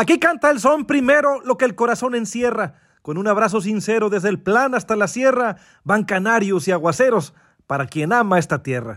Aquí 0.00 0.18
canta 0.18 0.50
el 0.50 0.60
son 0.60 0.86
primero 0.86 1.42
lo 1.44 1.58
que 1.58 1.66
el 1.66 1.74
corazón 1.74 2.14
encierra. 2.14 2.72
Con 3.02 3.18
un 3.18 3.28
abrazo 3.28 3.60
sincero 3.60 4.08
desde 4.08 4.30
el 4.30 4.40
plan 4.40 4.74
hasta 4.74 4.96
la 4.96 5.06
sierra, 5.08 5.56
van 5.84 6.04
canarios 6.04 6.66
y 6.66 6.72
aguaceros 6.72 7.34
para 7.66 7.84
quien 7.86 8.14
ama 8.14 8.38
esta 8.38 8.62
tierra. 8.62 8.96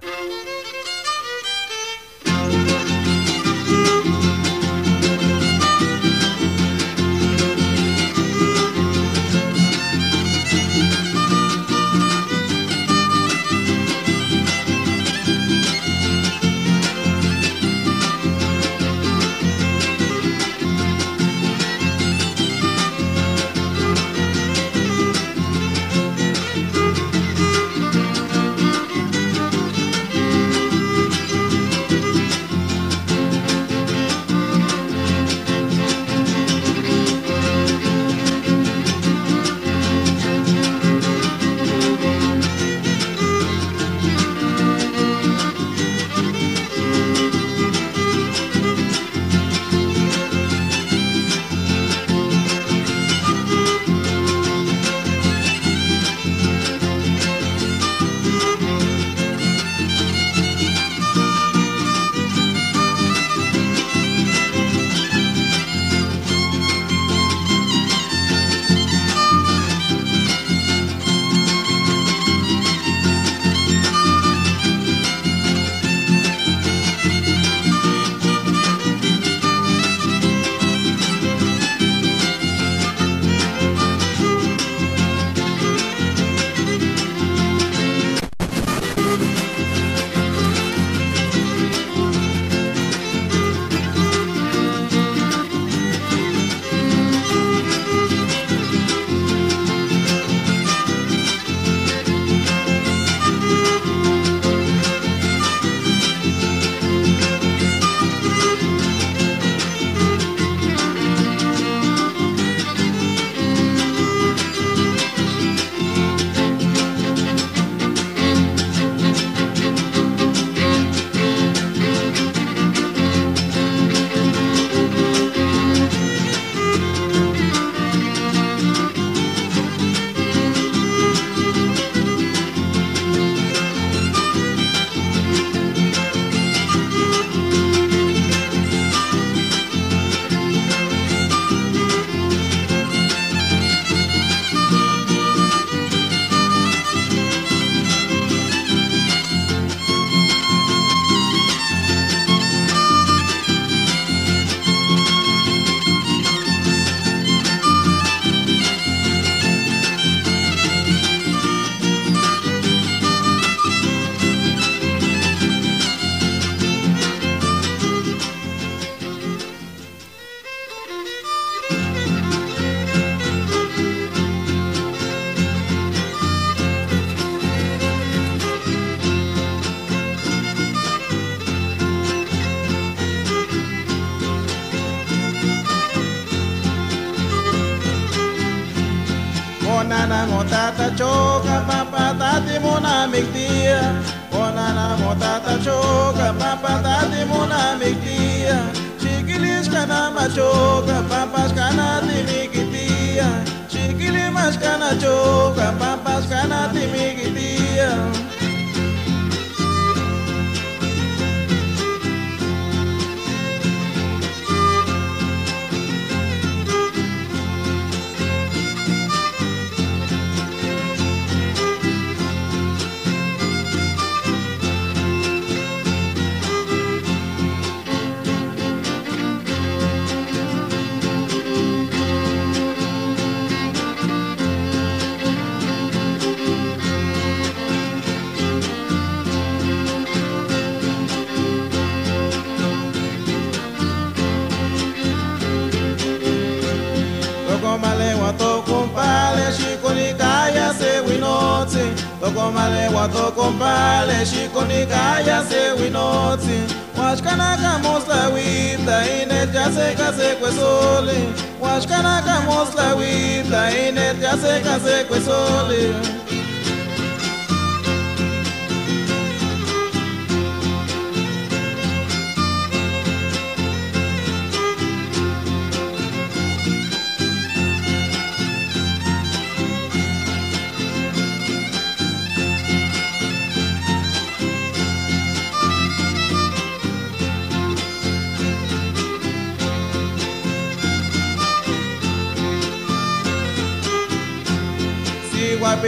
she 254.25 254.47
konikaya 254.47 255.43
say 255.43 255.73
we 255.73 255.89
nothing. 255.89 256.67
Wash 256.95 257.21
kanaka 257.21 257.81
wita 257.83 258.33
with 258.33 258.85
the 258.85 258.97
inet 259.19 259.51
kase 259.97 260.35
kwesole. 260.39 261.59
Wash 261.59 261.85
kanaka 261.85 262.45
mosla 262.47 262.95
with 262.97 263.49
the 263.49 263.71
se 263.71 264.19
jase 264.21 264.63
kase 264.63 265.03
kwesole. 265.07 266.22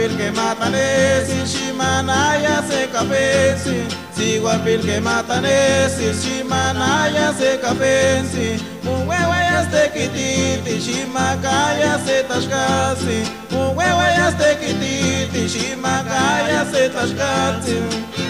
Siguapil 0.06 0.18
que 0.18 0.30
matan 0.30 0.74
ese 0.74 1.46
Shimanaya 1.46 2.62
se 2.62 2.86
capesi 2.92 3.88
Siguapil 4.14 4.80
que 4.80 5.00
matan 5.00 5.44
ese 5.44 6.14
Shimanaya 6.14 7.32
se 7.32 7.58
capesi 7.58 8.62
Muwewayas 8.84 9.68
te 9.68 9.90
kititi 9.92 10.78
Shimakaya 10.78 11.98
se 12.06 12.22
tashkasi 12.22 13.24
Muwewayas 13.50 14.38
te 14.38 14.56
kititi 14.60 15.48
Shimakaya 15.48 16.64
se 16.70 16.88
tashkasi 16.88 18.25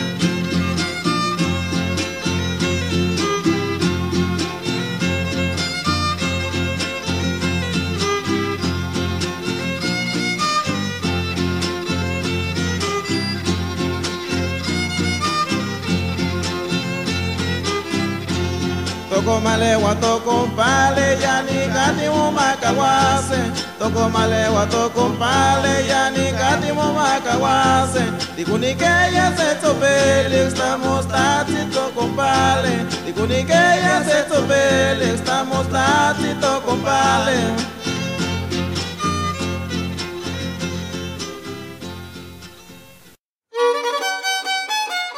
Toko 19.27 19.41
malewa 19.41 19.95
toko 19.95 20.47
mpale 20.47 21.19
yani 21.23 21.67
kati 21.75 22.09
mumakawase 22.09 23.41
Toko 23.79 24.09
malewa 24.09 24.67
toko 24.67 25.09
mpale 25.09 25.87
yani 25.89 26.33
kati 26.39 26.73
mumakawase 26.73 28.05
Dikunikeya 28.37 29.37
se 29.37 29.55
topele 29.63 30.47
estamos 30.47 31.07
tati 31.09 31.59
toko 31.75 32.07
mpale 32.07 32.87
Dikunikeya 33.07 34.05
se 34.07 34.23
topele 34.31 35.15
estamos 35.15 35.67
tati 35.73 36.31
toko 36.41 36.77
mpale 36.77 37.39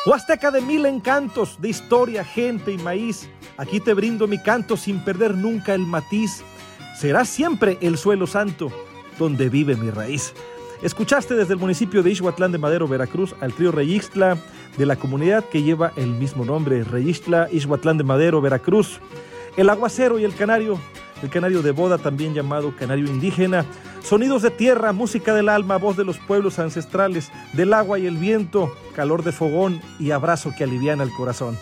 Huasteca 0.06 0.50
de 0.50 0.62
mil 0.62 0.86
encantos, 0.86 1.60
de 1.60 1.68
historia, 1.68 2.24
gente 2.24 2.72
y 2.72 2.78
maíz. 2.78 3.28
Aquí 3.58 3.80
te 3.80 3.92
brindo 3.92 4.28
mi 4.28 4.38
canto 4.38 4.76
sin 4.76 5.00
perder 5.00 5.34
nunca 5.34 5.74
el 5.74 5.84
matiz. 5.84 6.42
Será 6.96 7.24
siempre 7.24 7.76
el 7.80 7.98
suelo 7.98 8.28
santo 8.28 8.70
donde 9.18 9.48
vive 9.48 9.74
mi 9.74 9.90
raíz. 9.90 10.32
Escuchaste 10.80 11.34
desde 11.34 11.54
el 11.54 11.58
municipio 11.58 12.04
de 12.04 12.10
Ixhuatlán 12.12 12.52
de 12.52 12.58
Madero, 12.58 12.86
Veracruz, 12.86 13.34
al 13.40 13.52
trío 13.52 13.72
Reyixtla 13.72 14.38
de 14.76 14.86
la 14.86 14.94
comunidad 14.94 15.44
que 15.44 15.64
lleva 15.64 15.92
el 15.96 16.10
mismo 16.10 16.44
nombre, 16.44 16.84
Reyixtla, 16.84 17.48
Ixhuatlán 17.50 17.98
de 17.98 18.04
Madero, 18.04 18.40
Veracruz. 18.40 19.00
El 19.56 19.70
aguacero 19.70 20.20
y 20.20 20.24
el 20.24 20.36
canario, 20.36 20.78
el 21.20 21.28
canario 21.28 21.60
de 21.60 21.72
boda, 21.72 21.98
también 21.98 22.34
llamado 22.34 22.76
canario 22.76 23.06
indígena. 23.06 23.66
Sonidos 24.04 24.42
de 24.42 24.52
tierra, 24.52 24.92
música 24.92 25.34
del 25.34 25.48
alma, 25.48 25.78
voz 25.78 25.96
de 25.96 26.04
los 26.04 26.18
pueblos 26.18 26.60
ancestrales, 26.60 27.32
del 27.54 27.72
agua 27.72 27.98
y 27.98 28.06
el 28.06 28.18
viento, 28.18 28.72
calor 28.94 29.24
de 29.24 29.32
fogón 29.32 29.82
y 29.98 30.12
abrazo 30.12 30.52
que 30.56 30.62
aliviana 30.62 31.02
el 31.02 31.10
corazón. 31.10 31.58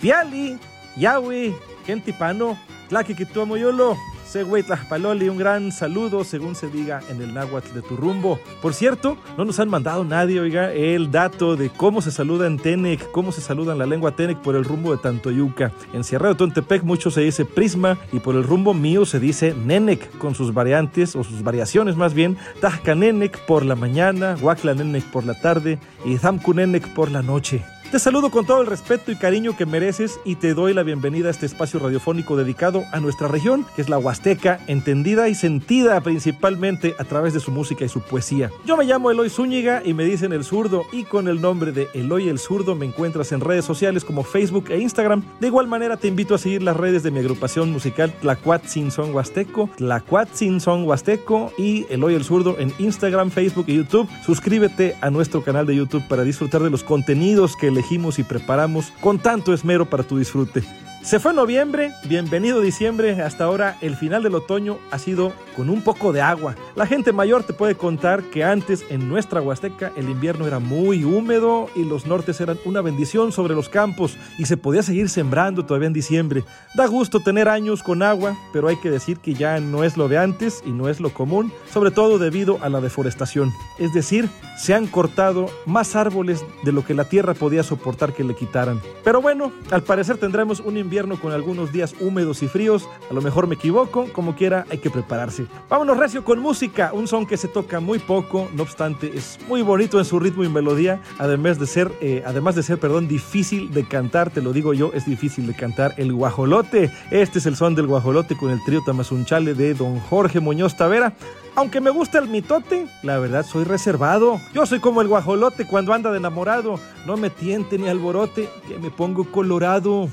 Piali, 0.00 0.58
Yahweh, 0.96 1.54
Gentipano, 1.86 2.58
Tlaquiquituamoyolo, 2.88 3.96
Següey 4.26 4.62
Tlajpaloli, 4.62 5.28
un 5.28 5.38
gran 5.38 5.70
saludo, 5.70 6.24
según 6.24 6.56
se 6.56 6.68
diga 6.68 7.00
en 7.08 7.22
el 7.22 7.32
náhuatl 7.32 7.74
de 7.74 7.82
tu 7.82 7.96
rumbo. 7.96 8.40
Por 8.60 8.74
cierto, 8.74 9.16
no 9.38 9.44
nos 9.44 9.60
han 9.60 9.68
mandado 9.68 10.04
nadie, 10.04 10.40
oiga, 10.40 10.72
el 10.72 11.10
dato 11.10 11.56
de 11.56 11.70
cómo 11.70 12.02
se 12.02 12.10
saluda 12.10 12.46
en 12.46 12.58
Tenec, 12.58 13.10
cómo 13.12 13.30
se 13.30 13.40
saluda 13.40 13.72
en 13.72 13.78
la 13.78 13.86
lengua 13.86 14.16
Tenec 14.16 14.38
por 14.38 14.56
el 14.56 14.64
rumbo 14.64 14.92
de 14.92 15.02
Tantoyuca. 15.02 15.72
En 15.92 16.02
Sierra 16.02 16.28
de 16.28 16.34
Tontepec 16.34 16.82
mucho 16.82 17.10
se 17.10 17.20
dice 17.20 17.44
prisma 17.44 17.98
y 18.12 18.18
por 18.18 18.34
el 18.34 18.44
rumbo 18.44 18.74
mío 18.74 19.06
se 19.06 19.20
dice 19.20 19.54
Nenec, 19.54 20.18
con 20.18 20.34
sus 20.34 20.52
variantes 20.52 21.14
o 21.14 21.22
sus 21.22 21.42
variaciones 21.42 21.96
más 21.96 22.12
bien. 22.12 22.36
Tajcanenec 22.60 23.38
por 23.46 23.64
la 23.64 23.76
mañana, 23.76 24.36
Huaclanenec 24.40 25.04
por 25.04 25.24
la 25.24 25.40
tarde 25.40 25.78
y 26.04 26.18
Zamcunenec 26.18 26.92
por 26.94 27.10
la 27.10 27.22
noche. 27.22 27.64
Te 27.90 28.00
saludo 28.00 28.30
con 28.30 28.44
todo 28.44 28.62
el 28.62 28.66
respeto 28.66 29.12
y 29.12 29.16
cariño 29.16 29.56
que 29.56 29.64
mereces 29.64 30.18
y 30.24 30.34
te 30.34 30.54
doy 30.54 30.74
la 30.74 30.82
bienvenida 30.82 31.28
a 31.28 31.30
este 31.30 31.46
espacio 31.46 31.78
radiofónico 31.78 32.36
dedicado 32.36 32.82
a 32.90 32.98
nuestra 32.98 33.28
región, 33.28 33.64
que 33.76 33.80
es 33.80 33.88
la 33.88 33.96
Huasteca, 33.96 34.58
entendida 34.66 35.28
y 35.28 35.36
sentida 35.36 36.00
principalmente 36.00 36.96
a 36.98 37.04
través 37.04 37.32
de 37.32 37.38
su 37.38 37.52
música 37.52 37.84
y 37.84 37.88
su 37.88 38.00
poesía. 38.00 38.50
Yo 38.64 38.76
me 38.76 38.84
llamo 38.84 39.12
Eloy 39.12 39.30
Zúñiga 39.30 39.82
y 39.84 39.94
me 39.94 40.04
dicen 40.04 40.32
el 40.32 40.42
zurdo 40.42 40.82
y 40.92 41.04
con 41.04 41.28
el 41.28 41.40
nombre 41.40 41.70
de 41.70 41.88
Eloy 41.94 42.28
el 42.28 42.40
zurdo 42.40 42.74
me 42.74 42.86
encuentras 42.86 43.30
en 43.30 43.40
redes 43.40 43.64
sociales 43.64 44.04
como 44.04 44.24
Facebook 44.24 44.64
e 44.70 44.80
Instagram. 44.80 45.22
De 45.38 45.46
igual 45.46 45.68
manera 45.68 45.96
te 45.96 46.08
invito 46.08 46.34
a 46.34 46.38
seguir 46.38 46.64
las 46.64 46.76
redes 46.76 47.04
de 47.04 47.12
mi 47.12 47.20
agrupación 47.20 47.70
musical 47.70 48.12
Tlacuatzin 48.20 48.90
Son 48.90 49.14
Huasteco, 49.14 49.70
Tlacuatzin 49.76 50.60
Son 50.60 50.82
Huasteco 50.82 51.52
y 51.56 51.86
Eloy 51.88 52.14
el 52.14 52.24
zurdo 52.24 52.56
en 52.58 52.72
Instagram, 52.80 53.30
Facebook 53.30 53.66
y 53.68 53.76
YouTube. 53.76 54.08
Suscríbete 54.24 54.96
a 55.00 55.10
nuestro 55.10 55.44
canal 55.44 55.66
de 55.66 55.76
YouTube 55.76 56.02
para 56.08 56.24
disfrutar 56.24 56.64
de 56.64 56.70
los 56.70 56.82
contenidos 56.82 57.54
que 57.54 57.76
y 58.18 58.24
preparamos 58.24 58.92
con 59.00 59.18
tanto 59.18 59.52
esmero 59.52 59.88
para 59.88 60.02
tu 60.02 60.18
disfrute. 60.18 60.62
Se 61.06 61.20
fue 61.20 61.32
noviembre, 61.32 61.92
bienvenido 62.08 62.60
diciembre, 62.60 63.22
hasta 63.22 63.44
ahora 63.44 63.78
el 63.80 63.94
final 63.94 64.24
del 64.24 64.34
otoño 64.34 64.78
ha 64.90 64.98
sido 64.98 65.32
con 65.54 65.70
un 65.70 65.82
poco 65.82 66.12
de 66.12 66.20
agua. 66.20 66.56
La 66.74 66.84
gente 66.84 67.12
mayor 67.12 67.44
te 67.44 67.52
puede 67.52 67.76
contar 67.76 68.24
que 68.24 68.42
antes 68.42 68.84
en 68.90 69.08
nuestra 69.08 69.40
Huasteca 69.40 69.92
el 69.96 70.10
invierno 70.10 70.48
era 70.48 70.58
muy 70.58 71.04
húmedo 71.04 71.70
y 71.76 71.84
los 71.84 72.06
nortes 72.06 72.40
eran 72.40 72.58
una 72.64 72.80
bendición 72.80 73.30
sobre 73.30 73.54
los 73.54 73.68
campos 73.68 74.18
y 74.36 74.46
se 74.46 74.56
podía 74.56 74.82
seguir 74.82 75.08
sembrando 75.08 75.64
todavía 75.64 75.86
en 75.86 75.92
diciembre. 75.92 76.42
Da 76.74 76.86
gusto 76.86 77.20
tener 77.20 77.48
años 77.48 77.84
con 77.84 78.02
agua, 78.02 78.36
pero 78.52 78.66
hay 78.66 78.76
que 78.76 78.90
decir 78.90 79.18
que 79.18 79.34
ya 79.34 79.60
no 79.60 79.84
es 79.84 79.96
lo 79.96 80.08
de 80.08 80.18
antes 80.18 80.60
y 80.66 80.72
no 80.72 80.88
es 80.88 80.98
lo 80.98 81.10
común, 81.14 81.52
sobre 81.72 81.92
todo 81.92 82.18
debido 82.18 82.58
a 82.62 82.68
la 82.68 82.80
deforestación. 82.80 83.52
Es 83.78 83.94
decir, 83.94 84.28
se 84.58 84.74
han 84.74 84.88
cortado 84.88 85.50
más 85.66 85.94
árboles 85.94 86.44
de 86.64 86.72
lo 86.72 86.84
que 86.84 86.94
la 86.94 87.04
tierra 87.04 87.34
podía 87.34 87.62
soportar 87.62 88.12
que 88.12 88.24
le 88.24 88.34
quitaran. 88.34 88.80
Pero 89.04 89.22
bueno, 89.22 89.52
al 89.70 89.84
parecer 89.84 90.18
tendremos 90.18 90.58
un 90.58 90.76
invierno 90.76 90.95
con 90.96 91.32
algunos 91.32 91.72
días 91.72 91.94
húmedos 92.00 92.42
y 92.42 92.48
fríos. 92.48 92.88
A 93.10 93.12
lo 93.14 93.20
mejor 93.20 93.46
me 93.46 93.56
equivoco, 93.56 94.06
como 94.14 94.34
quiera 94.34 94.64
hay 94.70 94.78
que 94.78 94.88
prepararse. 94.88 95.44
Vámonos 95.68 95.98
recio 95.98 96.24
con 96.24 96.38
música, 96.38 96.90
un 96.94 97.06
son 97.06 97.26
que 97.26 97.36
se 97.36 97.48
toca 97.48 97.80
muy 97.80 97.98
poco, 97.98 98.48
no 98.54 98.62
obstante 98.62 99.12
es 99.14 99.38
muy 99.46 99.60
bonito 99.60 99.98
en 99.98 100.06
su 100.06 100.18
ritmo 100.18 100.42
y 100.42 100.48
melodía, 100.48 101.02
además 101.18 101.58
de 101.58 101.66
ser, 101.66 101.92
eh, 102.00 102.22
además 102.24 102.54
de 102.54 102.62
ser, 102.62 102.80
perdón, 102.80 103.08
difícil 103.08 103.74
de 103.74 103.86
cantar, 103.86 104.30
te 104.30 104.40
lo 104.40 104.54
digo 104.54 104.72
yo, 104.72 104.90
es 104.94 105.04
difícil 105.04 105.46
de 105.46 105.54
cantar 105.54 105.92
el 105.98 106.14
guajolote. 106.14 106.90
Este 107.10 107.40
es 107.40 107.46
el 107.46 107.56
son 107.56 107.74
del 107.74 107.86
guajolote 107.86 108.34
con 108.34 108.50
el 108.50 108.64
trío 108.64 108.82
Tamazunchale 108.82 109.52
de 109.52 109.74
don 109.74 110.00
Jorge 110.00 110.40
Muñoz 110.40 110.78
Tavera. 110.78 111.12
Aunque 111.56 111.80
me 111.80 111.88
gusta 111.90 112.18
el 112.18 112.28
mitote, 112.28 112.86
la 113.02 113.18
verdad 113.18 113.44
soy 113.44 113.64
reservado. 113.64 114.40
Yo 114.54 114.66
soy 114.66 114.78
como 114.78 115.00
el 115.00 115.08
guajolote 115.08 115.66
cuando 115.66 115.94
anda 115.94 116.10
de 116.10 116.18
enamorado. 116.18 116.78
No 117.06 117.16
me 117.16 117.30
tiente 117.30 117.78
ni 117.78 117.88
alborote, 117.88 118.50
que 118.68 118.78
me 118.78 118.90
pongo 118.90 119.24
colorado. 119.24 120.10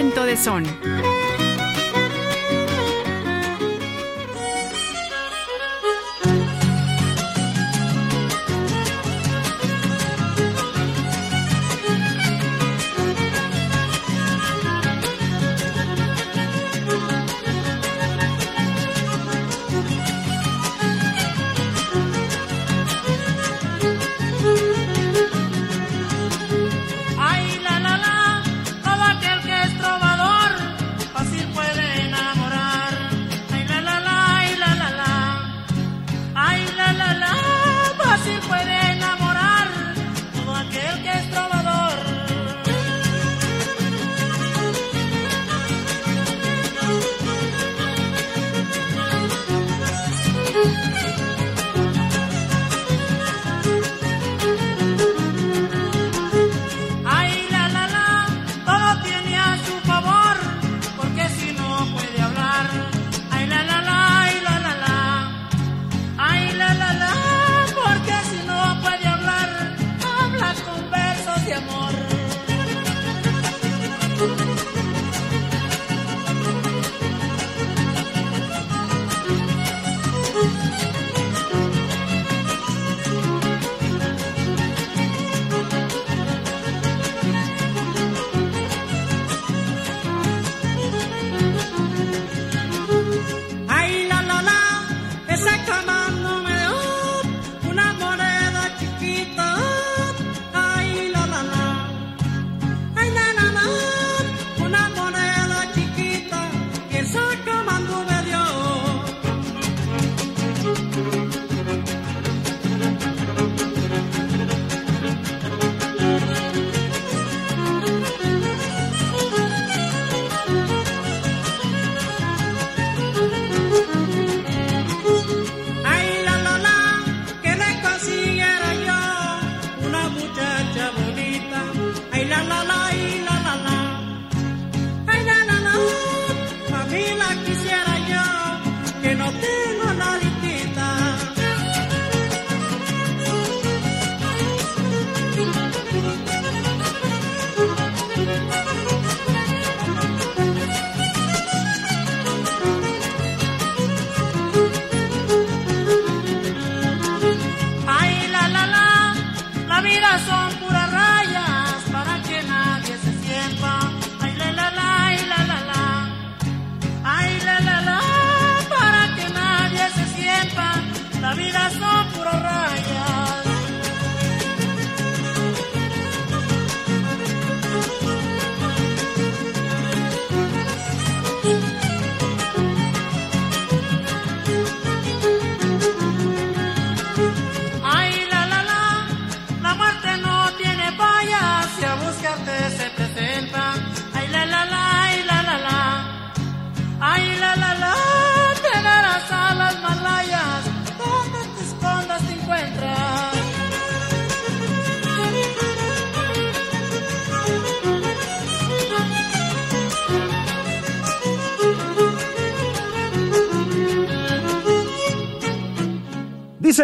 Viento 0.00 0.24
de 0.24 0.34
Son. 0.34 1.09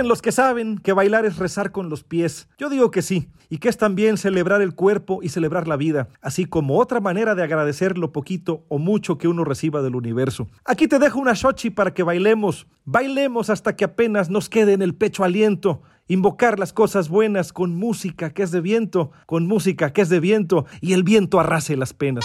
Los 0.07 0.23
que 0.23 0.31
saben 0.31 0.79
que 0.79 0.93
bailar 0.93 1.27
es 1.27 1.37
rezar 1.37 1.73
con 1.73 1.89
los 1.89 2.05
pies. 2.05 2.49
Yo 2.59 2.71
digo 2.71 2.93
que 2.93 3.03
sí, 3.03 3.29
y 3.51 3.59
que 3.59 3.69
es 3.69 3.77
también 3.77 4.19
celebrar 4.19 4.63
el 4.63 4.73
cuerpo 4.73 5.19
y 5.21 5.31
celebrar 5.31 5.67
la 5.67 5.77
vida, 5.77 6.07
así 6.21 6.45
como 6.45 6.79
otra 6.79 7.01
manera 7.01 7.35
de 7.35 7.43
agradecer 7.43 7.99
lo 7.99 8.13
poquito 8.13 8.65
o 8.69 8.79
mucho 8.79 9.19
que 9.19 9.27
uno 9.27 9.43
reciba 9.43 9.83
del 9.83 9.97
universo. 9.97 10.47
Aquí 10.65 10.87
te 10.87 11.01
dejo 11.01 11.19
una 11.19 11.35
xochi 11.35 11.71
para 11.71 11.93
que 11.93 12.05
bailemos. 12.05 12.69
Bailemos 12.85 13.51
hasta 13.51 13.75
que 13.75 13.85
apenas 13.85 14.31
nos 14.31 14.49
quede 14.49 14.75
en 14.75 14.83
el 14.83 14.95
pecho 14.95 15.25
aliento. 15.25 15.83
Invocar 16.07 16.61
las 16.61 16.73
cosas 16.73 17.09
buenas 17.09 17.53
con 17.53 17.75
música 17.75 18.33
que 18.33 18.45
es 18.45 18.53
de 18.53 18.61
viento, 18.61 19.11
con 19.27 19.49
música 19.49 19.93
que 19.93 20.03
es 20.03 20.09
de 20.09 20.21
viento, 20.21 20.67
y 20.81 20.93
el 20.93 21.03
viento 21.03 21.41
arrase 21.41 21.77
las 21.77 21.95
penas. 21.95 22.25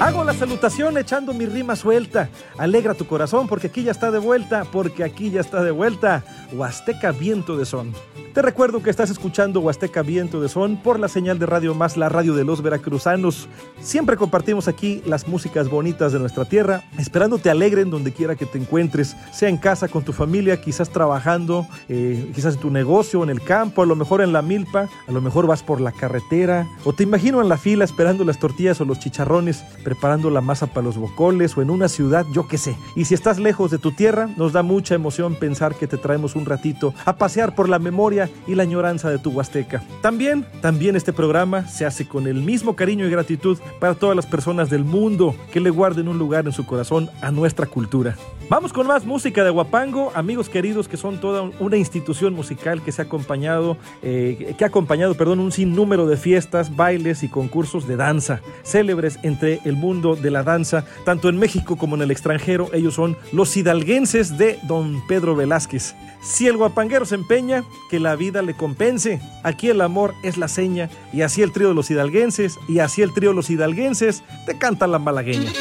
Hago 0.00 0.24
la 0.24 0.34
salutación 0.34 0.98
echando 0.98 1.32
mi 1.32 1.46
rima 1.46 1.76
suelta. 1.76 2.28
Alegra 2.58 2.94
tu 2.94 3.06
corazón 3.06 3.46
porque 3.46 3.68
aquí 3.68 3.84
ya 3.84 3.92
está 3.92 4.10
de 4.10 4.18
vuelta, 4.18 4.64
porque 4.70 5.04
aquí 5.04 5.30
ya 5.30 5.40
está 5.40 5.62
de 5.62 5.70
vuelta. 5.70 6.24
Huasteca 6.52 7.12
Viento 7.12 7.56
de 7.56 7.64
Son. 7.64 7.94
Te 8.34 8.42
recuerdo 8.42 8.82
que 8.82 8.90
estás 8.90 9.10
escuchando 9.10 9.60
Huasteca 9.60 10.02
Viento 10.02 10.40
de 10.40 10.48
Son 10.48 10.76
por 10.76 10.98
la 10.98 11.06
señal 11.06 11.38
de 11.38 11.46
Radio 11.46 11.72
Más, 11.72 11.96
la 11.96 12.08
radio 12.08 12.34
de 12.34 12.42
los 12.42 12.62
veracruzanos. 12.62 13.48
Siempre 13.78 14.16
compartimos 14.16 14.66
aquí 14.66 15.00
las 15.06 15.28
músicas 15.28 15.70
bonitas 15.70 16.12
de 16.12 16.18
nuestra 16.18 16.44
tierra, 16.44 16.82
esperando 16.98 17.38
te 17.38 17.48
alegren 17.48 17.90
donde 17.90 18.12
quiera 18.12 18.34
que 18.34 18.44
te 18.44 18.58
encuentres, 18.58 19.16
sea 19.32 19.48
en 19.48 19.56
casa 19.56 19.86
con 19.86 20.02
tu 20.02 20.12
familia, 20.12 20.60
quizás 20.60 20.90
trabajando, 20.90 21.68
eh, 21.88 22.28
quizás 22.34 22.54
en 22.54 22.60
tu 22.60 22.70
negocio, 22.72 23.22
en 23.22 23.30
el 23.30 23.40
campo, 23.40 23.82
a 23.82 23.86
lo 23.86 23.94
mejor 23.94 24.20
en 24.20 24.32
la 24.32 24.42
milpa, 24.42 24.88
a 25.06 25.12
lo 25.12 25.20
mejor 25.20 25.46
vas 25.46 25.62
por 25.62 25.80
la 25.80 25.92
carretera, 25.92 26.66
o 26.84 26.92
te 26.92 27.04
imagino 27.04 27.40
en 27.40 27.48
la 27.48 27.56
fila 27.56 27.84
esperando 27.84 28.24
las 28.24 28.40
tortillas 28.40 28.80
o 28.80 28.84
los 28.84 28.98
chicharrones, 28.98 29.62
preparando 29.84 30.28
la 30.28 30.40
masa 30.40 30.66
para 30.66 30.82
los 30.82 30.96
bocoles, 30.96 31.56
o 31.56 31.62
en 31.62 31.70
una 31.70 31.86
ciudad, 31.86 32.26
yo 32.32 32.48
qué 32.48 32.58
sé. 32.58 32.76
Y 32.96 33.04
si 33.04 33.14
estás 33.14 33.38
lejos 33.38 33.70
de 33.70 33.78
tu 33.78 33.92
tierra, 33.92 34.28
nos 34.36 34.52
da 34.52 34.64
mucha 34.64 34.96
emoción 34.96 35.36
pensar 35.36 35.76
que 35.76 35.86
te 35.86 35.98
traemos 35.98 36.34
un 36.34 36.46
ratito 36.46 36.92
a 37.04 37.16
pasear 37.16 37.54
por 37.54 37.68
la 37.68 37.78
memoria 37.78 38.23
y 38.46 38.54
la 38.54 38.62
añoranza 38.64 39.10
de 39.10 39.18
tu 39.18 39.30
Huasteca. 39.30 39.82
También, 40.02 40.44
también 40.60 40.96
este 40.96 41.12
programa 41.12 41.66
se 41.68 41.86
hace 41.86 42.06
con 42.06 42.26
el 42.26 42.36
mismo 42.36 42.76
cariño 42.76 43.06
y 43.06 43.10
gratitud 43.10 43.58
para 43.80 43.94
todas 43.94 44.16
las 44.16 44.26
personas 44.26 44.70
del 44.70 44.84
mundo 44.84 45.34
que 45.52 45.60
le 45.60 45.70
guarden 45.70 46.08
un 46.08 46.18
lugar 46.18 46.46
en 46.46 46.52
su 46.52 46.66
corazón 46.66 47.10
a 47.20 47.30
nuestra 47.30 47.66
cultura. 47.66 48.16
Vamos 48.50 48.74
con 48.74 48.86
más 48.86 49.06
música 49.06 49.42
de 49.42 49.50
Huapango, 49.50 50.12
amigos 50.14 50.50
queridos 50.50 50.86
que 50.86 50.98
son 50.98 51.18
toda 51.18 51.50
una 51.60 51.78
institución 51.78 52.34
musical 52.34 52.82
que 52.82 52.92
se 52.92 53.00
ha 53.00 53.06
acompañado, 53.06 53.78
eh, 54.02 54.54
que 54.58 54.64
ha 54.64 54.66
acompañado, 54.66 55.14
perdón, 55.14 55.40
un 55.40 55.50
sinnúmero 55.50 56.06
de 56.06 56.18
fiestas, 56.18 56.76
bailes 56.76 57.22
y 57.22 57.28
concursos 57.28 57.86
de 57.86 57.96
danza, 57.96 58.40
célebres 58.62 59.18
entre 59.22 59.60
el 59.64 59.76
mundo 59.76 60.14
de 60.14 60.30
la 60.30 60.42
danza, 60.42 60.84
tanto 61.04 61.30
en 61.30 61.38
México 61.38 61.76
como 61.76 61.96
en 61.96 62.02
el 62.02 62.10
extranjero. 62.10 62.68
Ellos 62.74 62.94
son 62.94 63.16
los 63.32 63.56
hidalguenses 63.56 64.36
de 64.36 64.58
Don 64.64 65.02
Pedro 65.08 65.34
Velázquez. 65.34 65.94
Si 66.22 66.46
el 66.46 66.56
guapanguero 66.56 67.04
se 67.04 67.14
empeña, 67.14 67.64
que 67.90 68.00
la 68.00 68.13
vida 68.16 68.42
le 68.42 68.54
compense. 68.54 69.20
Aquí 69.42 69.68
el 69.68 69.80
amor 69.80 70.14
es 70.22 70.36
la 70.36 70.48
seña, 70.48 70.90
y 71.12 71.22
así 71.22 71.42
el 71.42 71.52
trío 71.52 71.68
de 71.68 71.74
los 71.74 71.90
hidalguenses, 71.90 72.58
y 72.68 72.78
así 72.78 73.02
el 73.02 73.12
trío 73.12 73.30
de 73.30 73.36
los 73.36 73.50
hidalguenses 73.50 74.22
te 74.46 74.58
canta 74.58 74.86
la 74.86 74.98
malagueña. 74.98 75.52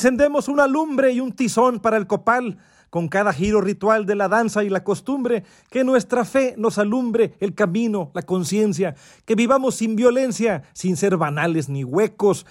Encendemos 0.00 0.48
una 0.48 0.66
lumbre 0.66 1.12
y 1.12 1.20
un 1.20 1.32
tizón 1.32 1.78
para 1.78 1.98
el 1.98 2.06
copal, 2.06 2.56
con 2.88 3.08
cada 3.08 3.34
giro 3.34 3.60
ritual 3.60 4.06
de 4.06 4.14
la 4.14 4.28
danza 4.28 4.64
y 4.64 4.70
la 4.70 4.82
costumbre, 4.82 5.44
que 5.70 5.84
nuestra 5.84 6.24
fe 6.24 6.54
nos 6.56 6.78
alumbre 6.78 7.34
el 7.38 7.54
camino, 7.54 8.10
la 8.14 8.22
conciencia, 8.22 8.94
que 9.26 9.34
vivamos 9.34 9.74
sin 9.74 9.96
violencia, 9.96 10.62
sin 10.72 10.96
ser 10.96 11.18
banales 11.18 11.68
ni 11.68 11.84
huecos, 11.84 12.46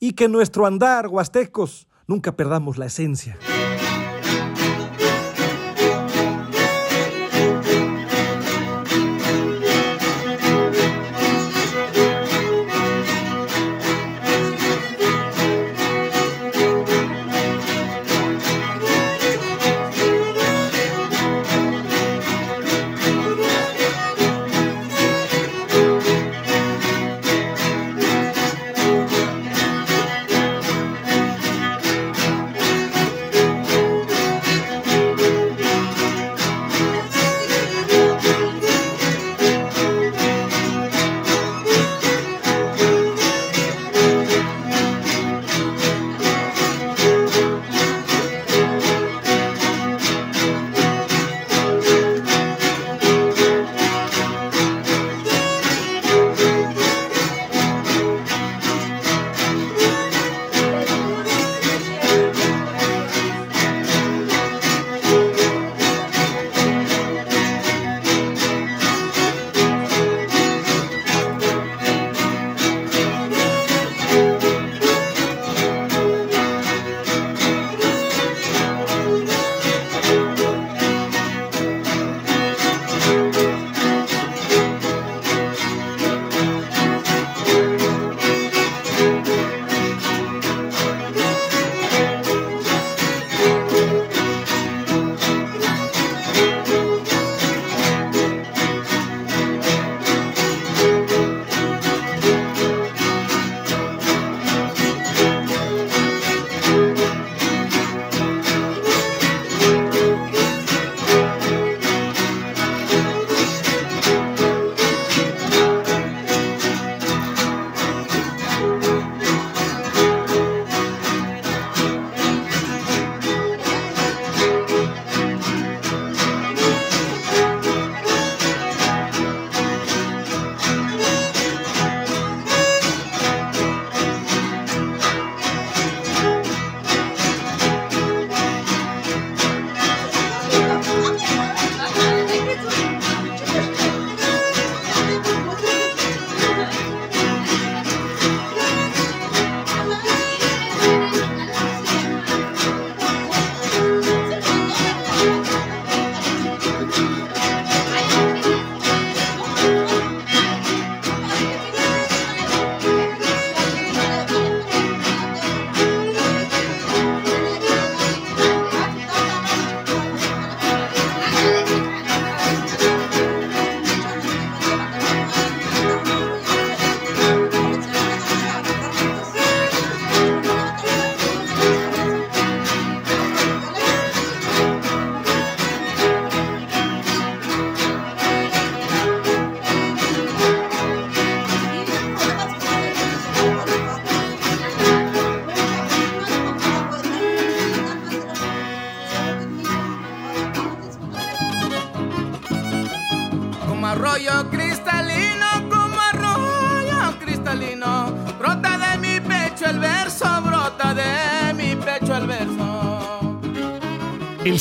y 0.00 0.14
que 0.14 0.30
nuestro 0.30 0.64
andar, 0.64 1.08
huastecos, 1.08 1.88
nunca 2.06 2.36
perdamos 2.36 2.78
la 2.78 2.86
esencia. 2.86 3.36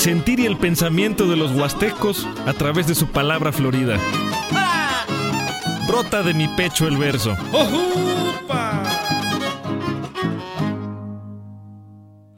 Sentir 0.04 0.42
y 0.42 0.46
el 0.46 0.58
pensamiento 0.58 1.30
de 1.30 1.38
los 1.38 1.56
huastecos 1.56 2.28
a 2.46 2.52
través 2.52 2.88
de 2.88 2.94
su 2.94 3.08
palabra 3.08 3.54
florida. 3.54 3.98
Brota 5.88 6.22
de 6.24 6.34
mi 6.34 6.50
pecho 6.50 6.90
el 6.90 6.98
verso. 6.98 7.34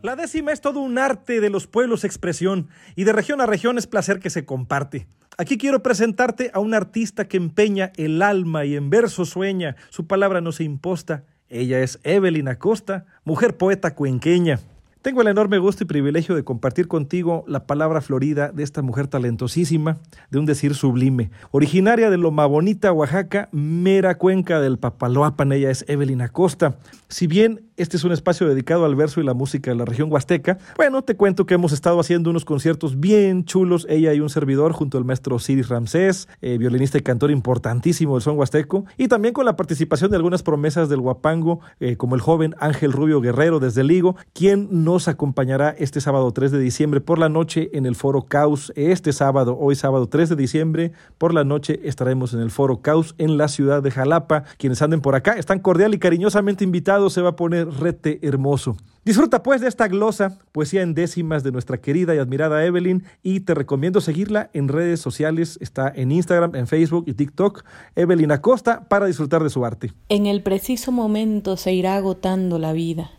La 0.03 0.15
décima 0.15 0.51
es 0.51 0.61
todo 0.61 0.79
un 0.79 0.99
arte 0.99 1.41
de 1.41 1.49
los 1.49 1.65
pueblos 1.65 2.03
expresión 2.03 2.69
y 2.95 3.03
de 3.03 3.13
región 3.13 3.41
a 3.41 3.47
región 3.47 3.79
es 3.79 3.87
placer 3.87 4.19
que 4.19 4.29
se 4.29 4.45
comparte. 4.45 5.07
Aquí 5.39 5.57
quiero 5.57 5.81
presentarte 5.81 6.51
a 6.53 6.59
un 6.59 6.75
artista 6.75 7.27
que 7.27 7.37
empeña 7.37 7.91
el 7.95 8.21
alma 8.21 8.65
y 8.65 8.75
en 8.75 8.91
verso 8.91 9.25
sueña, 9.25 9.75
su 9.89 10.05
palabra 10.05 10.39
no 10.39 10.51
se 10.51 10.65
imposta. 10.65 11.23
Ella 11.49 11.79
es 11.79 11.99
Evelyn 12.03 12.47
Acosta, 12.47 13.07
mujer 13.23 13.57
poeta 13.57 13.95
cuenqueña. 13.95 14.59
Tengo 15.05 15.21
el 15.21 15.27
enorme 15.27 15.59
gusto 15.59 15.83
y 15.83 15.85
privilegio 15.85 16.33
de 16.33 16.43
compartir 16.43 16.87
contigo 16.87 17.43
la 17.47 17.67
palabra 17.67 18.01
florida 18.01 18.51
de 18.51 18.63
esta 18.63 18.81
mujer 18.81 19.05
talentosísima, 19.05 19.99
de 20.31 20.39
un 20.39 20.47
decir 20.47 20.73
sublime. 20.73 21.29
Originaria 21.51 22.09
de 22.09 22.17
Loma 22.17 22.47
Bonita, 22.47 22.91
Oaxaca, 22.91 23.47
mera 23.51 24.17
cuenca 24.17 24.59
del 24.59 24.79
Papaloapan, 24.79 25.51
ella 25.51 25.69
es 25.69 25.85
Evelyn 25.87 26.23
Acosta. 26.23 26.77
Si 27.07 27.27
bien 27.27 27.65
este 27.77 27.97
es 27.97 28.05
un 28.05 28.13
espacio 28.13 28.47
dedicado 28.47 28.85
al 28.85 28.95
verso 28.95 29.19
y 29.19 29.25
la 29.25 29.33
música 29.33 29.71
de 29.71 29.75
la 29.75 29.83
región 29.83 30.09
huasteca. 30.11 30.57
Bueno, 30.77 31.01
te 31.01 31.15
cuento 31.15 31.45
que 31.45 31.55
hemos 31.55 31.73
estado 31.73 31.99
haciendo 31.99 32.29
unos 32.29 32.45
conciertos 32.45 32.99
bien 32.99 33.43
chulos, 33.43 33.85
ella 33.89 34.13
y 34.13 34.21
un 34.21 34.29
servidor, 34.29 34.71
junto 34.71 34.97
al 34.97 35.03
maestro 35.03 35.39
Ciris 35.39 35.67
Ramsés, 35.67 36.29
eh, 36.41 36.57
violinista 36.57 36.97
y 36.97 37.01
cantor 37.01 37.31
importantísimo 37.31 38.13
del 38.13 38.21
son 38.21 38.37
huasteco, 38.37 38.85
y 38.97 39.09
también 39.09 39.33
con 39.33 39.45
la 39.45 39.57
participación 39.57 40.09
de 40.09 40.17
algunas 40.17 40.41
promesas 40.41 40.87
del 40.87 41.01
guapango, 41.01 41.59
eh, 41.81 41.97
como 41.97 42.15
el 42.15 42.21
joven 42.21 42.55
Ángel 42.59 42.93
Rubio 42.93 43.19
Guerrero 43.19 43.59
desde 43.59 43.83
Ligo, 43.83 44.15
quien 44.33 44.85
nos 44.95 45.09
acompañará 45.09 45.75
este 45.77 45.99
sábado 45.99 46.31
3 46.31 46.53
de 46.53 46.59
diciembre 46.59 47.01
por 47.01 47.19
la 47.19 47.27
noche 47.27 47.69
en 47.73 47.85
el 47.85 47.97
Foro 47.97 48.21
Caos. 48.21 48.71
Este 48.77 49.11
sábado, 49.11 49.57
hoy 49.59 49.75
sábado 49.75 50.07
3 50.07 50.29
de 50.29 50.35
diciembre, 50.37 50.93
por 51.17 51.33
la 51.33 51.43
noche 51.43 51.81
estaremos 51.83 52.33
en 52.33 52.39
el 52.39 52.49
Foro 52.49 52.81
Caos 52.81 53.13
en 53.17 53.37
la 53.37 53.49
ciudad 53.49 53.83
de 53.83 53.91
Jalapa. 53.91 54.45
Quienes 54.57 54.81
anden 54.81 55.01
por 55.01 55.15
acá 55.15 55.33
están 55.33 55.59
cordial 55.59 55.93
y 55.93 55.99
cariñosamente 55.99 56.63
invitados, 56.63 57.11
se 57.11 57.21
va 57.21 57.31
a 57.31 57.35
poner 57.35 57.67
rete 57.67 58.25
hermoso. 58.25 58.77
Disfruta 59.03 59.43
pues 59.43 59.59
de 59.59 59.67
esta 59.67 59.89
glosa, 59.89 60.39
poesía 60.53 60.81
en 60.81 60.93
décimas 60.93 61.43
de 61.43 61.51
nuestra 61.51 61.81
querida 61.81 62.15
y 62.15 62.19
admirada 62.19 62.63
Evelyn 62.63 63.03
y 63.21 63.41
te 63.41 63.53
recomiendo 63.53 63.99
seguirla 63.99 64.49
en 64.53 64.69
redes 64.69 65.01
sociales, 65.01 65.57
está 65.59 65.91
en 65.93 66.13
Instagram, 66.13 66.55
en 66.55 66.67
Facebook 66.67 67.03
y 67.05 67.15
TikTok, 67.15 67.65
Evelyn 67.97 68.31
Acosta, 68.31 68.87
para 68.87 69.07
disfrutar 69.07 69.43
de 69.43 69.49
su 69.49 69.65
arte. 69.65 69.91
En 70.07 70.25
el 70.25 70.41
preciso 70.41 70.93
momento 70.93 71.57
se 71.57 71.73
irá 71.73 71.97
agotando 71.97 72.59
la 72.59 72.71
vida 72.71 73.11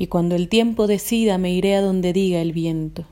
y 0.00 0.08
cuando 0.08 0.34
el 0.34 0.48
tiempo 0.48 0.88
decida 0.88 1.38
me 1.38 1.52
iré 1.52 1.76
a 1.76 1.80
donde 1.80 2.12
diga 2.12 2.40
el 2.40 2.52
viento. 2.52 3.04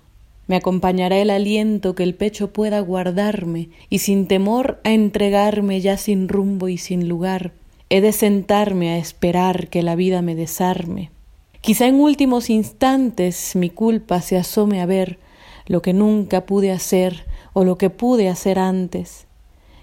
Me 0.48 0.56
acompañará 0.56 1.18
el 1.18 1.30
aliento 1.30 1.94
que 1.94 2.02
el 2.02 2.16
pecho 2.16 2.52
pueda 2.52 2.80
guardarme 2.80 3.68
y 3.88 3.98
sin 3.98 4.26
temor 4.26 4.80
a 4.82 4.90
entregarme 4.90 5.80
ya 5.80 5.96
sin 5.96 6.28
rumbo 6.28 6.68
y 6.68 6.78
sin 6.78 7.08
lugar 7.08 7.52
He 7.90 8.02
de 8.02 8.12
sentarme 8.12 8.90
a 8.90 8.98
esperar 8.98 9.68
que 9.68 9.82
la 9.82 9.96
vida 9.96 10.20
me 10.20 10.34
desarme. 10.34 11.10
Quizá 11.62 11.86
en 11.86 11.94
últimos 11.94 12.50
instantes 12.50 13.56
mi 13.56 13.70
culpa 13.70 14.20
se 14.20 14.36
asome 14.36 14.82
a 14.82 14.86
ver 14.86 15.18
lo 15.66 15.80
que 15.80 15.94
nunca 15.94 16.44
pude 16.44 16.70
hacer 16.70 17.24
o 17.54 17.64
lo 17.64 17.78
que 17.78 17.88
pude 17.88 18.28
hacer 18.28 18.58
antes. 18.58 19.26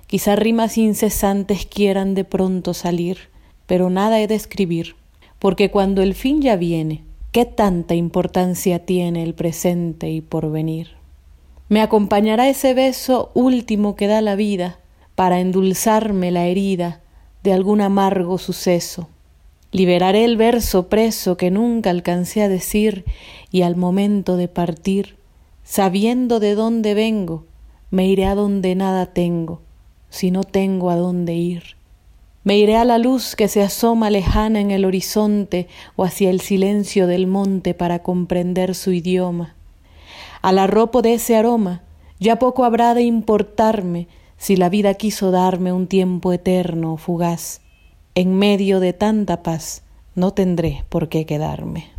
Quizá 0.06 0.36
rimas 0.36 0.78
incesantes 0.78 1.66
quieran 1.66 2.14
de 2.14 2.26
pronto 2.26 2.76
salir, 2.76 3.18
pero 3.66 3.90
nada 3.90 4.22
he 4.22 4.28
de 4.28 4.36
escribir, 4.36 4.96
porque 5.40 5.72
cuando 5.72 6.02
el 6.02 6.14
fin 6.14 6.42
ya 6.42 6.56
viene, 6.56 7.04
¿qué 7.32 7.46
tanta 7.46 7.96
importancia 7.96 8.86
tiene 8.86 9.24
el 9.24 9.34
presente 9.34 10.10
y 10.10 10.22
porvenir? 10.22 10.90
Me 11.68 11.82
acompañará 11.82 12.48
ese 12.48 12.74
beso 12.74 13.32
último 13.34 13.96
que 13.96 14.08
da 14.08 14.22
la 14.22 14.36
vida 14.36 14.80
para 15.16 15.40
endulzarme 15.40 16.32
la 16.32 16.46
herida 16.46 17.02
de 17.44 17.54
algún 17.54 17.82
amargo 17.82 18.38
suceso. 18.38 19.08
Liberaré 19.72 20.26
el 20.26 20.38
verso 20.38 20.88
preso 20.88 21.38
que 21.38 21.52
nunca 21.52 21.90
alcancé 21.90 22.42
a 22.42 22.50
decir 22.50 23.04
y 23.52 23.64
al 23.64 23.76
momento 23.76 24.38
de 24.38 24.48
partir, 24.48 25.18
sabiendo 25.64 26.40
de 26.40 26.56
dónde 26.56 26.94
vengo, 26.94 27.46
me 27.92 28.08
iré 28.08 28.26
a 28.26 28.36
donde 28.36 28.76
nada 28.76 29.08
tengo, 29.08 29.62
si 30.10 30.32
no 30.32 30.44
tengo 30.44 30.92
a 30.92 30.96
dónde 30.96 31.34
ir. 31.34 31.75
Me 32.46 32.60
iré 32.60 32.78
a 32.78 32.86
la 32.86 33.00
luz 33.00 33.36
que 33.36 33.48
se 33.48 33.64
asoma 33.64 34.12
lejana 34.12 34.62
en 34.62 34.70
el 34.70 34.86
horizonte 34.86 35.68
o 35.96 36.06
hacia 36.06 36.30
el 36.30 36.42
silencio 36.42 37.08
del 37.08 37.26
monte 37.26 37.74
para 37.74 38.04
comprender 38.04 38.76
su 38.76 38.92
idioma. 38.92 39.56
Al 40.44 40.60
arropo 40.60 41.02
de 41.02 41.16
ese 41.16 41.36
aroma 41.36 41.82
ya 42.20 42.38
poco 42.38 42.64
habrá 42.64 42.94
de 42.94 43.02
importarme 43.02 44.08
si 44.38 44.58
la 44.58 44.70
vida 44.70 44.94
quiso 44.94 45.32
darme 45.32 45.74
un 45.74 45.88
tiempo 45.88 46.32
eterno 46.34 46.94
o 46.94 46.98
fugaz, 46.98 47.62
en 48.14 48.36
medio 48.36 48.80
de 48.80 48.94
tanta 48.94 49.42
paz 49.42 49.82
no 50.14 50.32
tendré 50.32 50.86
por 50.90 51.10
qué 51.10 51.26
quedarme. 51.26 51.90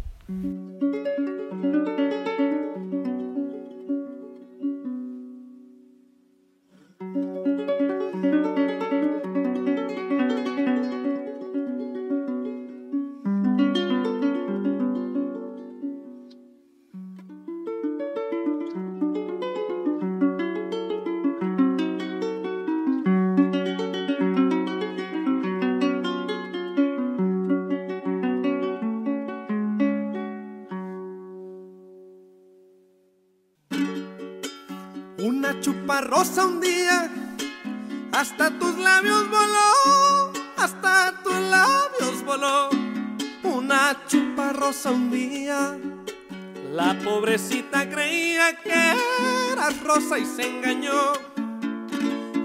Rosa 49.96 50.18
y 50.18 50.26
se 50.26 50.46
engañó. 50.46 51.14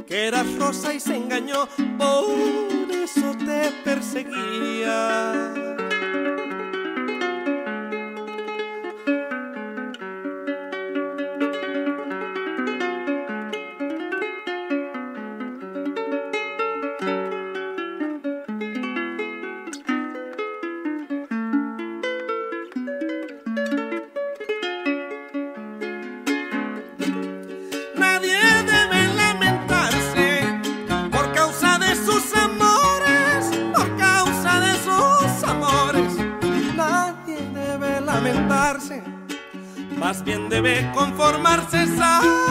Que 0.07 0.27
eras 0.27 0.47
rosa 0.55 0.93
y 0.93 1.01
se 1.01 1.17
engañó, 1.17 1.20
debe 40.62 40.91
conformarse. 40.93 42.50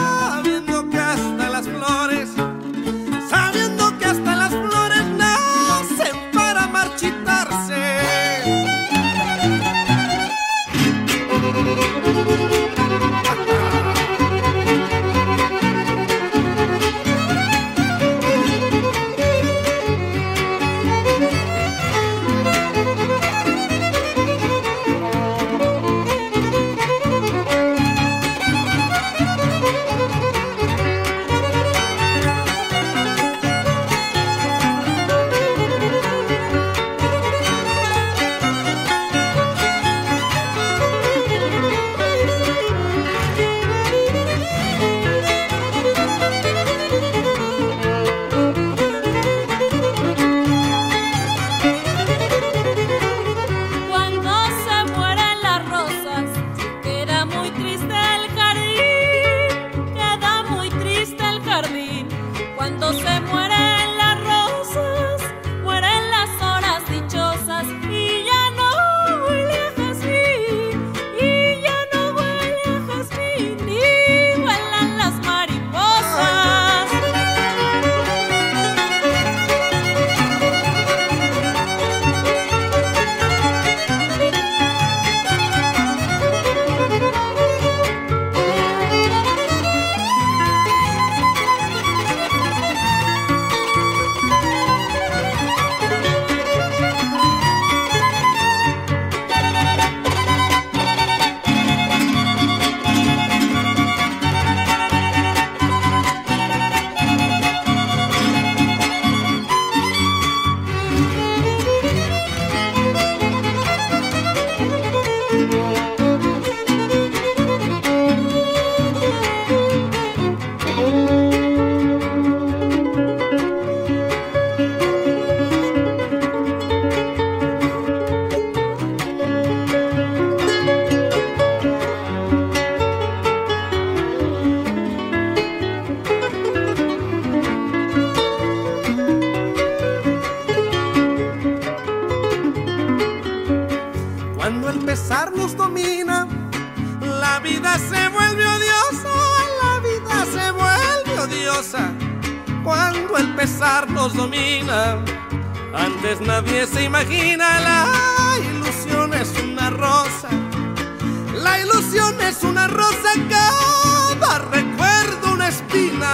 Es 161.93 162.43
una 162.43 162.67
rosa, 162.67 163.11
cada 163.29 164.39
recuerdo 164.49 165.33
una 165.33 165.49
espina. 165.49 166.07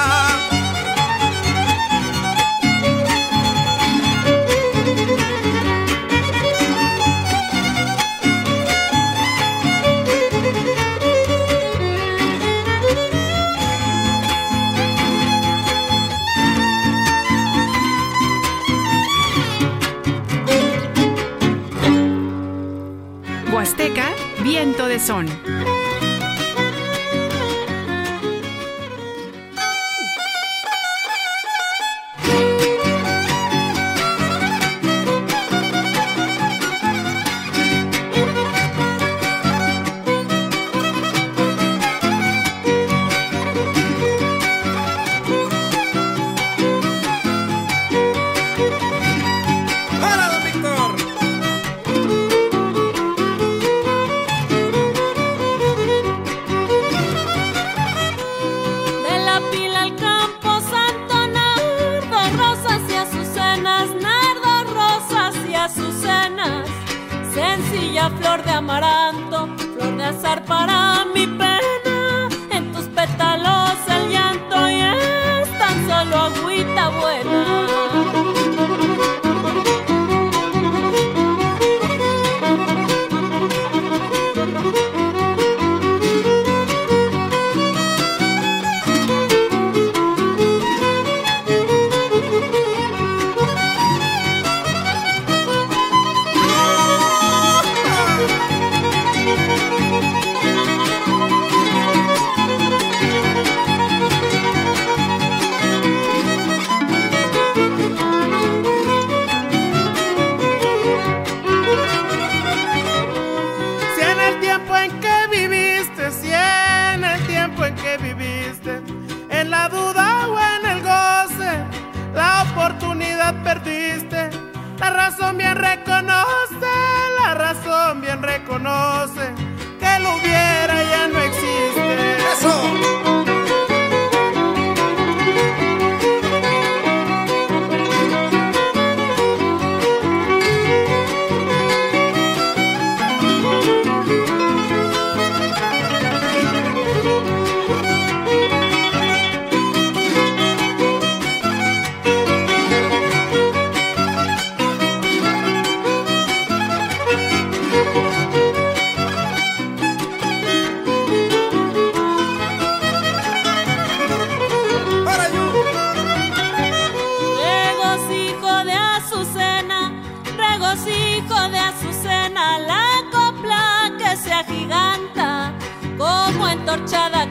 Huasteca, 23.54 24.10
viento 24.42 24.88
de 24.88 25.00
son. 25.00 25.47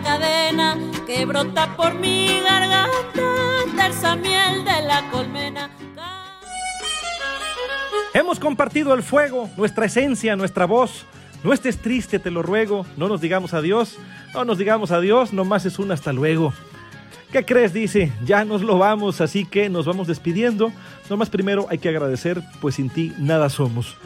Cadena 0.03 0.78
que 1.07 1.24
brota 1.26 1.76
por 1.76 1.95
mi 1.95 2.41
garganta, 2.41 2.87
de 4.64 4.87
la 4.87 5.11
colmena. 5.11 5.70
Hemos 8.14 8.41
compartido 8.41 8.95
el 8.95 9.03
fuego, 9.03 9.51
nuestra 9.57 9.87
esencia, 9.87 10.37
nuestra 10.37 10.64
voz. 10.64 11.05
No 11.45 11.53
estés 11.53 11.78
triste, 11.78 12.18
te 12.18 12.30
lo 12.30 12.43
ruego. 12.43 12.87
No 12.97 13.09
nos 13.09 13.20
digamos 13.20 13.53
adiós. 13.53 13.99
No 14.32 14.45
nos 14.45 14.59
digamos 14.59 14.91
adiós, 14.91 15.32
nomás 15.32 15.66
es 15.66 15.78
un 15.78 15.93
hasta 15.93 16.12
luego. 16.12 16.53
¿Qué 17.30 17.45
crees? 17.45 17.72
Dice, 17.74 18.12
ya 18.24 18.45
nos 18.45 18.62
lo 18.62 18.78
vamos, 18.78 19.20
así 19.20 19.45
que 19.45 19.68
nos 19.68 19.84
vamos 19.84 20.07
despidiendo. 20.07 20.72
Nomás 21.11 21.28
primero 21.28 21.66
hay 21.68 21.78
que 21.78 21.91
agradecer, 21.91 22.43
pues 22.61 22.76
sin 22.76 22.89
ti 22.89 23.12
nada 23.18 23.51
somos. 23.51 23.97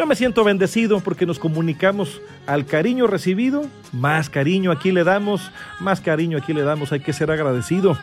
Yo 0.00 0.06
me 0.06 0.16
siento 0.16 0.44
bendecido 0.44 1.00
porque 1.00 1.26
nos 1.26 1.38
comunicamos 1.38 2.22
al 2.46 2.64
cariño 2.64 3.06
recibido, 3.06 3.66
más 3.92 4.30
cariño 4.30 4.72
aquí 4.72 4.92
le 4.92 5.04
damos, 5.04 5.52
más 5.78 6.00
cariño 6.00 6.38
aquí 6.38 6.54
le 6.54 6.62
damos, 6.62 6.90
hay 6.92 7.00
que 7.00 7.12
ser 7.12 7.30
agradecido. 7.30 7.98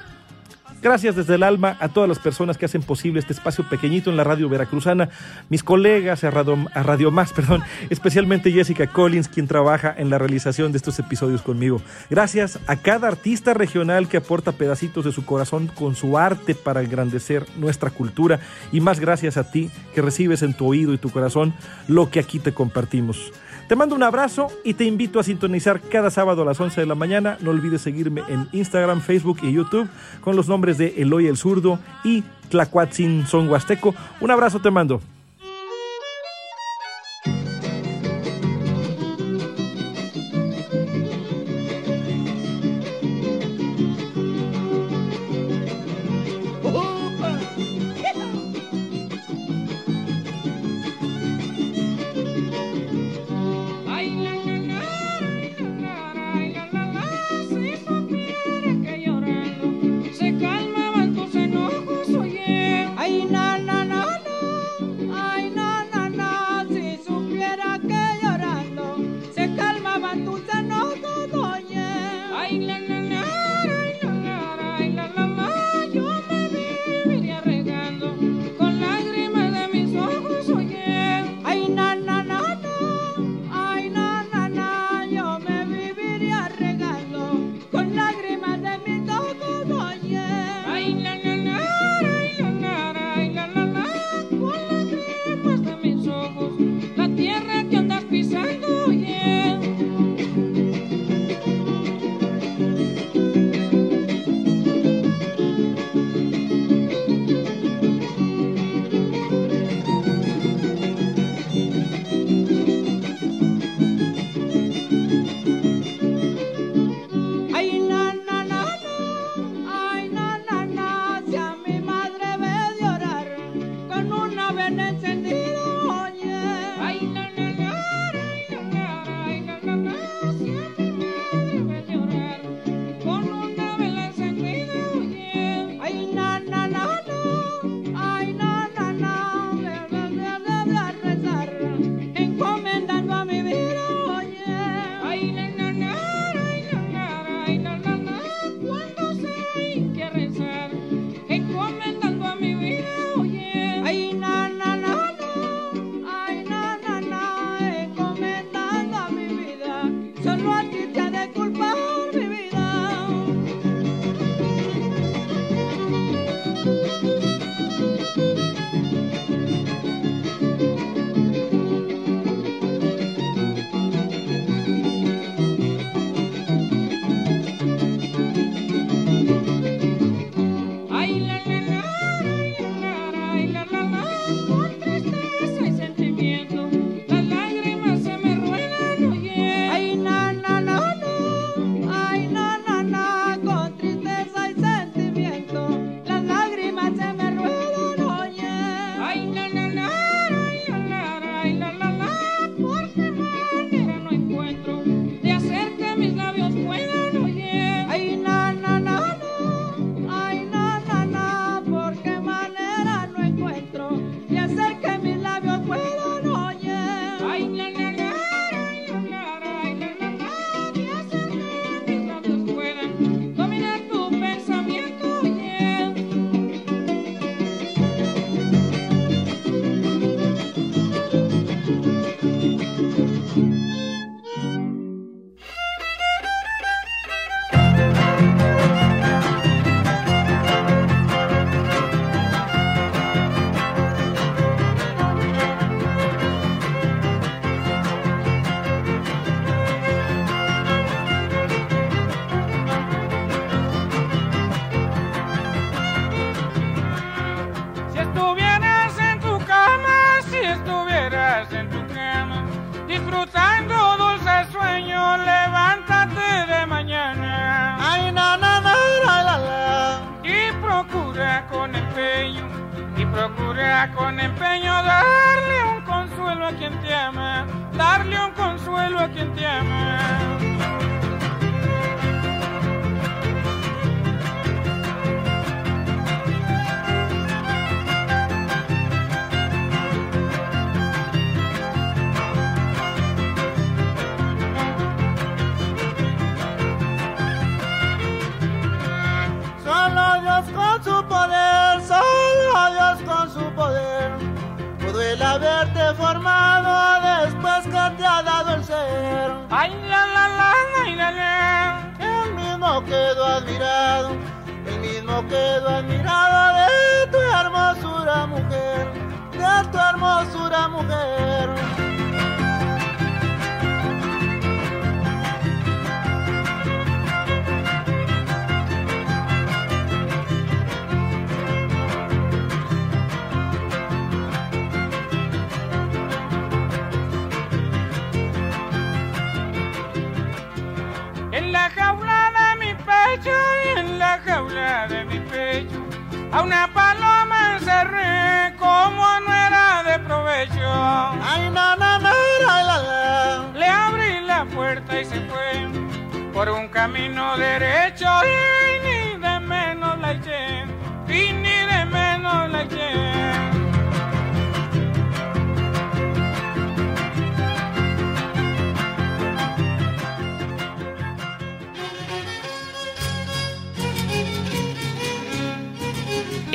Gracias 0.80 1.15
desde 1.15 1.36
el 1.36 1.43
alma 1.43 1.75
a 1.80 1.89
todas 1.89 2.07
las 2.07 2.19
personas 2.19 2.55
que 2.55 2.65
hacen 2.65 2.84
posible 2.84 3.19
este 3.19 3.34
espacio 3.34 3.67
pequeñito 3.67 4.11
en 4.11 4.17
la 4.17 4.23
radio 4.23 4.47
veracruzana, 4.47 5.09
mis 5.49 5.63
colegas 5.63 6.23
a 6.23 6.30
Radio, 6.30 7.11
Más, 7.11 7.34
perdón, 7.36 7.63
especialmente 7.89 8.51
Jessica 8.51 8.86
Collins, 8.86 9.28
quien 9.28 9.47
trabaja 9.47 9.93
en 9.97 10.11
la 10.11 10.19
realización 10.19 10.71
de 10.71 10.78
estos 10.78 10.99
episodios 10.99 11.41
conmigo. 11.41 11.82
Gracias 12.11 12.59
a 12.67 12.75
cada 12.75 13.07
artista 13.07 13.55
regional 13.55 14.07
que 14.07 14.17
aporta 14.17 14.51
pedacitos 14.51 15.03
de 15.03 15.11
su 15.11 15.25
corazón 15.25 15.67
con 15.67 15.95
su 15.95 16.17
arte 16.17 16.53
para 16.53 16.82
engrandecer 16.82 17.45
nuestra 17.57 17.89
cultura 17.89 18.39
y 18.71 18.80
más 18.80 18.99
gracias 18.99 19.38
a 19.38 19.49
ti 19.49 19.71
que 19.95 20.03
recibes 20.03 20.43
en 20.43 20.53
tu 20.53 20.67
oído 20.67 20.93
y 20.93 20.99
tu 20.99 21.09
corazón 21.09 21.55
lo 21.88 22.11
que 22.11 22.19
aquí 22.19 22.38
te 22.38 22.53
compartimos. 22.53 23.32
Te 23.68 23.76
mando 23.76 23.95
un 23.95 24.03
abrazo 24.03 24.47
y 24.63 24.76
te 24.76 24.86
invito 24.86 25.20
a 25.20 25.24
sintonizar 25.24 25.82
cada 25.82 26.09
sábado 26.09 26.41
a 26.41 26.45
las 26.45 26.59
11 26.59 26.80
de 26.80 26.88
la 26.88 26.95
mañana. 26.95 27.38
No 27.41 27.51
olvides 27.51 27.82
seguirme 27.82 28.24
en 28.30 28.47
Instagram, 28.53 29.01
Facebook 29.01 29.39
y 29.43 29.51
YouTube 29.51 29.89
con 30.22 30.38
los 30.38 30.47
nombres 30.47 30.78
de 30.78 30.93
Eloy 30.97 31.28
el 31.28 31.36
Zurdo 31.36 31.78
y 32.05 32.24
Tlacuatzin 32.49 33.28
Son 33.28 33.49
Huasteco. 33.49 33.93
Un 34.22 34.32
abrazo 34.32 34.61
te 34.61 34.72
mando. 34.72 35.01